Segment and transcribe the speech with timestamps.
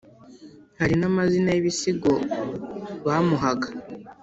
[0.79, 2.13] hari n'amazina y'ibisingizo
[3.05, 3.67] bamuhaga.